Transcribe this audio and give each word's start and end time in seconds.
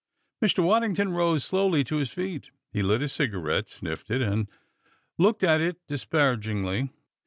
Mr. 0.43 0.63
Waddington 0.65 1.11
rose 1.11 1.45
slowly 1.45 1.83
to 1.83 1.97
his 1.97 2.09
feet. 2.09 2.49
He 2.73 2.81
lit 2.81 3.03
a 3.03 3.07
cigarette, 3.07 3.69
sniffed 3.69 4.09
it, 4.09 4.19
and 4.19 4.47
looked 5.19 5.43
at 5.43 5.61
it 5.61 5.77
disparagingly. 5.87 6.89